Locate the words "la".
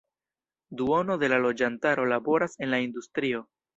1.33-1.39, 2.77-2.81